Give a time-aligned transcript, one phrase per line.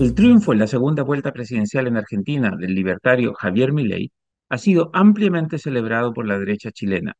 [0.00, 4.10] El triunfo en la segunda vuelta presidencial en Argentina del libertario Javier Milei
[4.48, 7.12] ha sido ampliamente celebrado por la derecha chilena,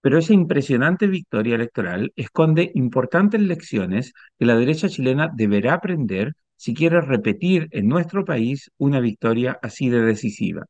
[0.00, 6.72] pero esa impresionante victoria electoral esconde importantes lecciones que la derecha chilena deberá aprender si
[6.72, 10.66] quiere repetir en nuestro país una victoria así de decisiva.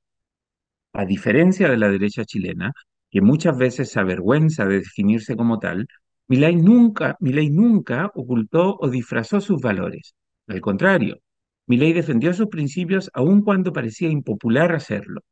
[0.95, 2.73] A diferencia de la derecha chilena,
[3.11, 5.89] que muchas veces se avergüenza de definirse como tal,
[6.27, 10.15] Milei nunca, Milei nunca ocultó o disfrazó sus valores.
[10.47, 11.19] Al contrario,
[11.67, 15.23] Milei defendió sus principios aun cuando parecía impopular hacerlo.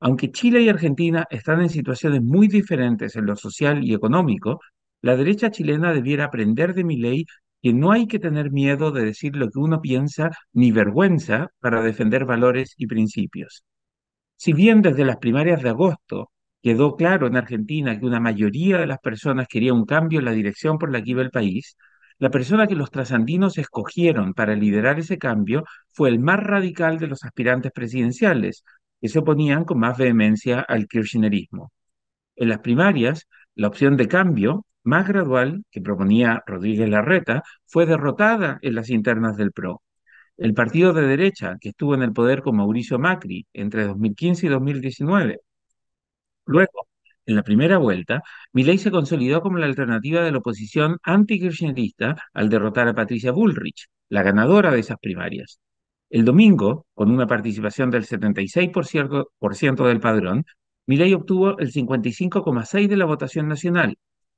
[0.00, 4.60] Aunque Chile y Argentina están en situaciones muy diferentes en lo social y económico,
[5.02, 7.24] la derecha chilena debiera aprender de Milei
[7.62, 11.82] que no hay que tener miedo de decir lo que uno piensa ni vergüenza para
[11.82, 13.64] defender valores y principios.
[14.36, 16.30] Si bien desde las primarias de agosto
[16.62, 20.32] quedó claro en Argentina que una mayoría de las personas quería un cambio en la
[20.32, 21.76] dirección por la que iba el país,
[22.20, 27.08] la persona que los trasandinos escogieron para liderar ese cambio fue el más radical de
[27.08, 28.64] los aspirantes presidenciales,
[29.00, 31.72] que se oponían con más vehemencia al kirchnerismo.
[32.36, 38.58] En las primarias, la opción de cambio más gradual que proponía Rodríguez Larreta fue derrotada
[38.62, 39.82] en las internas del PRO.
[40.36, 44.48] El partido de derecha que estuvo en el poder con Mauricio Macri entre 2015 y
[44.50, 45.40] 2019.
[46.46, 46.86] Luego,
[47.26, 52.48] en la primera vuelta, Milei se consolidó como la alternativa de la oposición antikirchnerista al
[52.48, 55.60] derrotar a Patricia Bullrich, la ganadora de esas primarias.
[56.10, 60.44] El domingo, con una participación del 76% del padrón,
[60.86, 63.96] Milei obtuvo el 55,6% de la votación nacional.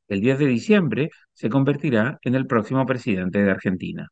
[0.09, 4.09] El 10 de diciembre se convertirá en el próximo presidente de Argentina.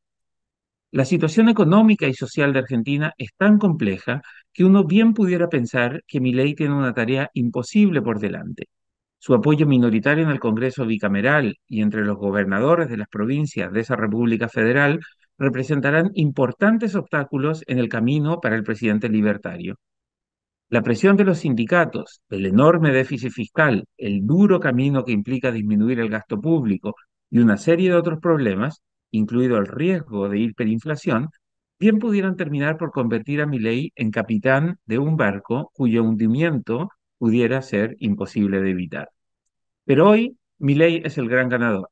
[0.93, 6.03] La situación económica y social de Argentina es tan compleja que uno bien pudiera pensar
[6.07, 8.69] que Milei tiene una tarea imposible por delante.
[9.19, 13.81] Su apoyo minoritario en el Congreso bicameral y entre los gobernadores de las provincias de
[13.81, 15.01] esa República Federal
[15.39, 19.77] representarán importantes obstáculos en el camino para el presidente libertario.
[20.69, 26.01] La presión de los sindicatos, el enorme déficit fiscal, el duro camino que implica disminuir
[26.01, 26.95] el gasto público
[27.31, 31.29] y una serie de otros problemas incluido el riesgo de hiperinflación,
[31.81, 37.63] bien pudieran terminar por convertir a Milei en capitán de un barco cuyo hundimiento pudiera
[37.63, 39.09] ser imposible de evitar.
[39.85, 41.89] Pero hoy Milei es el gran ganador.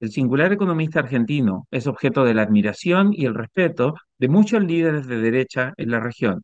[0.00, 5.06] El singular economista argentino es objeto de la admiración y el respeto de muchos líderes
[5.06, 6.42] de derecha en la región.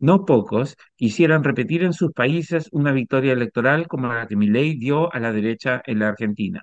[0.00, 5.12] No pocos quisieran repetir en sus países una victoria electoral como la que Milei dio
[5.12, 6.62] a la derecha en la Argentina.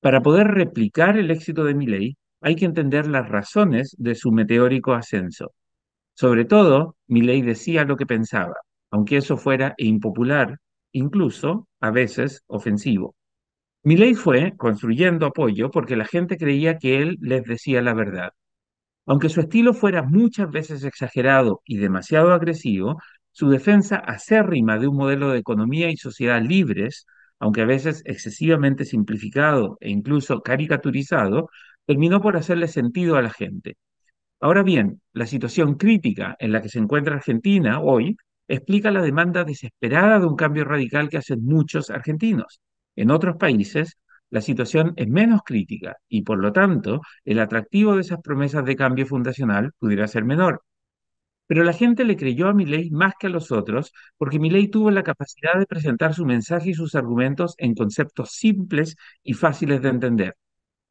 [0.00, 4.94] Para poder replicar el éxito de Milley, hay que entender las razones de su meteórico
[4.94, 5.52] ascenso.
[6.14, 8.54] Sobre todo, Milley decía lo que pensaba,
[8.90, 10.58] aunque eso fuera impopular,
[10.92, 13.14] incluso a veces ofensivo.
[13.84, 18.30] Milley fue construyendo apoyo porque la gente creía que él les decía la verdad.
[19.06, 22.98] Aunque su estilo fuera muchas veces exagerado y demasiado agresivo,
[23.32, 27.06] su defensa acérrima de un modelo de economía y sociedad libres
[27.40, 31.48] aunque a veces excesivamente simplificado e incluso caricaturizado,
[31.86, 33.76] terminó por hacerle sentido a la gente.
[34.40, 38.16] Ahora bien, la situación crítica en la que se encuentra Argentina hoy
[38.48, 42.60] explica la demanda desesperada de un cambio radical que hacen muchos argentinos.
[42.96, 43.98] En otros países,
[44.30, 48.76] la situación es menos crítica y, por lo tanto, el atractivo de esas promesas de
[48.76, 50.62] cambio fundacional pudiera ser menor.
[51.46, 54.90] Pero la gente le creyó a Milei más que a los otros porque Milei tuvo
[54.90, 59.88] la capacidad de presentar su mensaje y sus argumentos en conceptos simples y fáciles de
[59.88, 60.36] entender.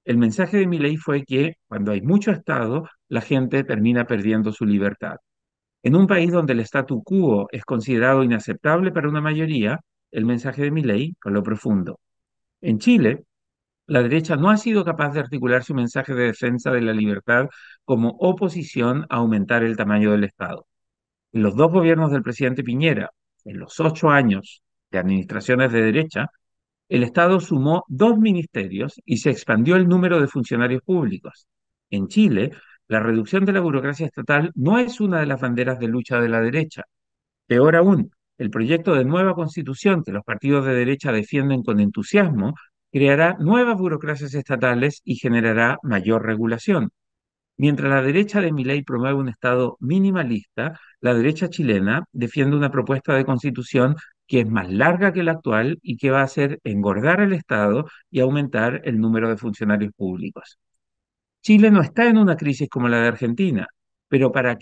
[0.10, 4.66] El mensaje de Milei fue que cuando hay mucho Estado, la gente termina perdiendo su
[4.66, 5.18] libertad.
[5.84, 10.64] En un país donde el statu quo es considerado inaceptable para una mayoría, el mensaje
[10.64, 12.00] de Milei lo profundo.
[12.60, 13.26] En Chile,
[13.86, 17.48] la derecha no ha sido capaz de articular su mensaje de defensa de la libertad
[17.86, 20.66] como oposición a aumentar el tamaño del Estado.
[21.34, 23.12] En los dos gobiernos del presidente Piñera,
[23.46, 26.32] en los ocho años de administraciones de derecha,
[26.90, 31.48] el Estado sumó dos ministerios y se expandió el número de funcionarios públicos.
[31.92, 32.52] En Chile,
[32.88, 36.30] la reducción de la burocracia estatal no es una de las banderas de lucha de
[36.30, 36.84] la derecha.
[37.46, 42.56] Peor aún, el proyecto de nueva constitución que los partidos de derecha defienden con entusiasmo
[42.92, 46.90] creará nuevas burocracias estatales y generará mayor regulación.
[47.58, 53.14] Mientras la derecha de Milei promueve un Estado minimalista, la derecha chilena defiende una propuesta
[53.14, 53.96] de constitución
[54.30, 57.88] que es más larga que la actual y que va a hacer engordar el Estado
[58.12, 60.60] y aumentar el número de funcionarios públicos.
[61.42, 63.68] Chile no está en una crisis como la de Argentina,
[64.08, 64.58] pero para,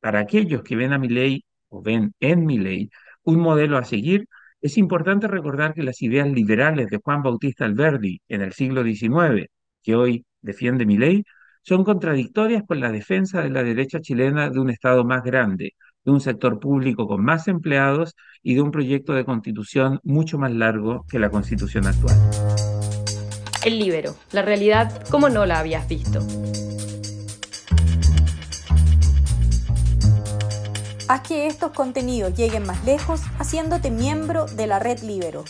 [0.00, 2.90] para aquellos que ven a Milei o ven en Milei
[3.24, 4.26] un modelo a seguir,
[4.62, 9.48] es importante recordar que las ideas liberales de Juan Bautista Alberdi en el siglo XIX,
[9.82, 11.24] que hoy defiende mi ley,
[11.62, 16.12] son contradictorias con la defensa de la derecha chilena de un Estado más grande, de
[16.12, 21.04] un sector público con más empleados y de un proyecto de constitución mucho más largo
[21.08, 22.16] que la constitución actual.
[23.64, 26.20] El libero, la realidad como no la habías visto.
[31.08, 35.44] Haz que estos contenidos lleguen más lejos haciéndote miembro de la red Libero.